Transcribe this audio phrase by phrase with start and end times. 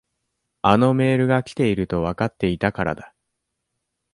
[0.63, 3.13] あのメールが来ているとわかっていたからだ。